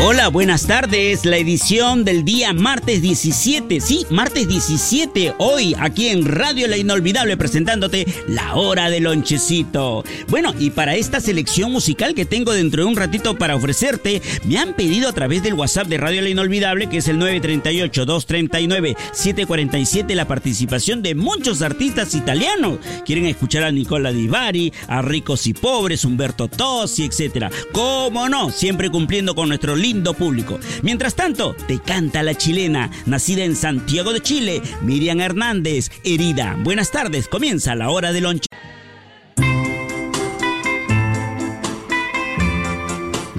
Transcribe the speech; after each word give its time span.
Hola, 0.00 0.28
buenas 0.28 0.68
tardes. 0.68 1.24
La 1.24 1.38
edición 1.38 2.04
del 2.04 2.24
día 2.24 2.52
martes 2.52 3.02
17. 3.02 3.80
Sí, 3.80 4.06
martes 4.10 4.46
17. 4.46 5.34
Hoy 5.38 5.74
aquí 5.76 6.06
en 6.06 6.24
Radio 6.24 6.68
La 6.68 6.76
Inolvidable 6.76 7.36
presentándote 7.36 8.06
la 8.28 8.54
hora 8.54 8.90
del 8.90 9.02
lonchecito. 9.02 10.04
Bueno, 10.28 10.54
y 10.56 10.70
para 10.70 10.94
esta 10.94 11.20
selección 11.20 11.72
musical 11.72 12.14
que 12.14 12.24
tengo 12.24 12.52
dentro 12.52 12.84
de 12.84 12.88
un 12.88 12.94
ratito 12.94 13.36
para 13.36 13.56
ofrecerte, 13.56 14.22
me 14.44 14.58
han 14.58 14.74
pedido 14.74 15.08
a 15.08 15.12
través 15.12 15.42
del 15.42 15.54
WhatsApp 15.54 15.88
de 15.88 15.98
Radio 15.98 16.22
La 16.22 16.28
Inolvidable, 16.28 16.88
que 16.88 16.98
es 16.98 17.08
el 17.08 17.18
938-239-747, 17.18 20.14
la 20.14 20.28
participación 20.28 21.02
de 21.02 21.16
muchos 21.16 21.60
artistas 21.60 22.14
italianos. 22.14 22.78
Quieren 23.04 23.26
escuchar 23.26 23.64
a 23.64 23.72
Nicola 23.72 24.12
Di 24.12 24.28
Bari, 24.28 24.72
a 24.86 25.02
Ricos 25.02 25.48
y 25.48 25.54
Pobres, 25.54 26.04
Humberto 26.04 26.46
Tossi, 26.46 27.04
etc. 27.04 27.46
¿Cómo 27.72 28.28
no? 28.28 28.50
Siempre 28.50 28.90
cumpliendo 28.90 29.34
con 29.34 29.48
nuestro 29.48 29.74
lindo 29.88 30.12
público. 30.12 30.60
Mientras 30.82 31.14
tanto, 31.14 31.54
te 31.66 31.78
canta 31.78 32.22
la 32.22 32.34
chilena, 32.34 32.90
nacida 33.06 33.44
en 33.44 33.56
Santiago 33.56 34.12
de 34.12 34.20
Chile, 34.20 34.60
Miriam 34.82 35.18
Hernández, 35.18 35.90
herida. 36.04 36.58
Buenas 36.62 36.90
tardes, 36.90 37.26
comienza 37.26 37.74
la 37.74 37.88
hora 37.88 38.12
de 38.12 38.20
lonche. 38.20 38.48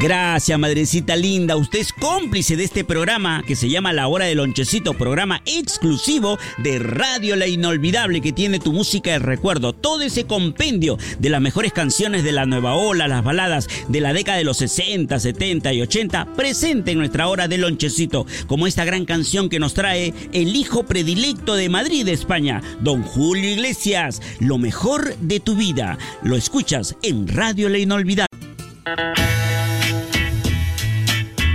Gracias, 0.00 0.56
madrecita 0.60 1.16
linda. 1.16 1.56
Usted 1.56 1.80
es 1.80 1.92
cómplice 1.92 2.56
de 2.56 2.62
este 2.62 2.84
programa 2.84 3.42
que 3.44 3.56
se 3.56 3.68
llama 3.68 3.92
La 3.92 4.06
Hora 4.06 4.26
del 4.26 4.38
Lonchecito, 4.38 4.94
programa 4.94 5.42
exclusivo 5.44 6.38
de 6.58 6.78
Radio 6.78 7.34
La 7.34 7.48
Inolvidable 7.48 8.20
que 8.20 8.32
tiene 8.32 8.60
tu 8.60 8.72
música 8.72 9.10
de 9.10 9.18
recuerdo. 9.18 9.72
Todo 9.72 10.02
ese 10.02 10.24
compendio 10.24 10.98
de 11.18 11.30
las 11.30 11.40
mejores 11.40 11.72
canciones 11.72 12.22
de 12.22 12.30
la 12.30 12.46
nueva 12.46 12.74
ola, 12.74 13.08
las 13.08 13.24
baladas 13.24 13.66
de 13.88 14.00
la 14.00 14.12
década 14.12 14.38
de 14.38 14.44
los 14.44 14.58
60, 14.58 15.18
70 15.18 15.72
y 15.72 15.82
80, 15.82 16.26
presente 16.36 16.92
en 16.92 16.98
nuestra 16.98 17.26
Hora 17.26 17.48
del 17.48 17.62
Lonchecito, 17.62 18.24
como 18.46 18.68
esta 18.68 18.84
gran 18.84 19.04
canción 19.04 19.48
que 19.48 19.58
nos 19.58 19.74
trae 19.74 20.14
el 20.32 20.54
hijo 20.54 20.84
predilecto 20.84 21.56
de 21.56 21.68
Madrid, 21.68 22.06
España, 22.06 22.62
don 22.80 23.02
Julio 23.02 23.50
Iglesias. 23.50 24.22
Lo 24.38 24.58
mejor 24.58 25.16
de 25.16 25.40
tu 25.40 25.56
vida. 25.56 25.98
Lo 26.22 26.36
escuchas 26.36 26.94
en 27.02 27.26
Radio 27.26 27.68
La 27.68 27.78
Inolvidable. 27.78 28.28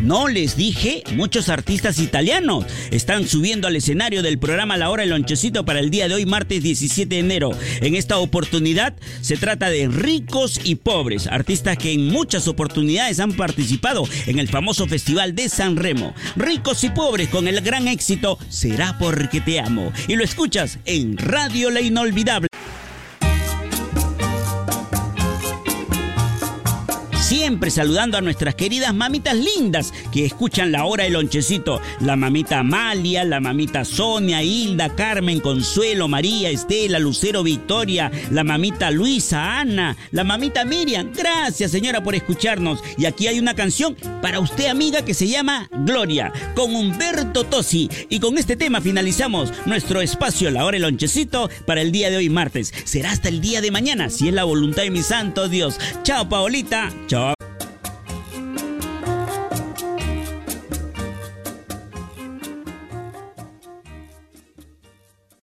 No 0.03 0.27
les 0.27 0.57
dije, 0.57 1.01
muchos 1.15 1.47
artistas 1.47 1.97
italianos 1.97 2.65
están 2.91 3.25
subiendo 3.25 3.69
al 3.69 3.77
escenario 3.77 4.21
del 4.21 4.37
programa 4.37 4.75
La 4.75 4.89
Hora 4.89 5.03
del 5.03 5.11
Lonchecito 5.11 5.63
para 5.63 5.79
el 5.79 5.91
día 5.91 6.09
de 6.09 6.15
hoy, 6.15 6.25
martes 6.25 6.61
17 6.61 7.15
de 7.15 7.19
enero. 7.21 7.51
En 7.79 7.95
esta 7.95 8.17
oportunidad 8.17 8.95
se 9.21 9.37
trata 9.37 9.69
de 9.69 9.87
ricos 9.87 10.59
y 10.61 10.75
pobres, 10.75 11.27
artistas 11.27 11.77
que 11.77 11.93
en 11.93 12.07
muchas 12.07 12.49
oportunidades 12.49 13.21
han 13.21 13.31
participado 13.31 14.03
en 14.27 14.39
el 14.39 14.49
famoso 14.49 14.87
Festival 14.87 15.35
de 15.35 15.47
San 15.47 15.77
Remo. 15.77 16.13
Ricos 16.35 16.83
y 16.83 16.89
pobres 16.89 17.29
con 17.29 17.47
el 17.47 17.61
gran 17.61 17.87
éxito 17.87 18.37
Será 18.49 18.97
porque 18.99 19.39
te 19.39 19.61
amo. 19.61 19.93
Y 20.09 20.17
lo 20.17 20.25
escuchas 20.25 20.79
en 20.85 21.17
Radio 21.17 21.69
La 21.69 21.79
Inolvidable. 21.79 22.52
Siempre 27.23 27.71
saludando 27.71 28.17
a 28.17 28.21
nuestras 28.21 28.55
queridas 28.55 28.93
mamitas 28.93 29.35
lindas 29.35 29.93
que 30.11 30.25
escuchan 30.25 30.71
la 30.71 30.83
hora 30.83 31.05
del 31.05 31.13
lonchecito. 31.13 31.81
La 32.01 32.15
mamita 32.15 32.59
Amalia, 32.59 33.23
la 33.23 33.39
mamita 33.39 33.85
Sonia, 33.85 34.43
Hilda, 34.43 34.93
Carmen, 34.93 35.39
Consuelo, 35.39 36.07
María, 36.07 36.49
Estela, 36.49 36.99
Lucero, 36.99 37.41
Victoria, 37.41 38.11
la 38.29 38.43
mamita 38.43 38.91
Luisa, 38.91 39.59
Ana, 39.59 39.95
la 40.11 40.23
mamita 40.23 40.65
Miriam. 40.65 41.11
Gracias 41.15 41.71
señora 41.71 42.03
por 42.03 42.13
escucharnos. 42.13 42.83
Y 42.97 43.05
aquí 43.05 43.27
hay 43.27 43.39
una 43.39 43.55
canción 43.55 43.95
para 44.21 44.39
usted 44.39 44.67
amiga 44.67 45.05
que 45.05 45.13
se 45.13 45.27
llama 45.27 45.69
Gloria, 45.71 46.31
con 46.55 46.75
Humberto 46.75 47.45
Tosi. 47.45 47.89
Y 48.09 48.19
con 48.19 48.37
este 48.37 48.57
tema 48.57 48.81
finalizamos 48.81 49.53
nuestro 49.65 50.01
espacio 50.01 50.51
La 50.51 50.65
hora 50.65 50.75
del 50.75 50.83
lonchecito 50.83 51.49
para 51.65 51.81
el 51.81 51.91
día 51.91 52.09
de 52.09 52.17
hoy 52.17 52.29
martes. 52.29 52.73
Será 52.83 53.11
hasta 53.11 53.29
el 53.29 53.39
día 53.39 53.61
de 53.61 53.71
mañana, 53.71 54.09
si 54.09 54.27
es 54.27 54.33
la 54.33 54.43
voluntad 54.43 54.83
de 54.83 54.91
mi 54.91 55.01
santo 55.01 55.47
Dios. 55.47 55.79
Chao 56.03 56.27
Paolita. 56.27 56.91
Chao. 57.07 57.22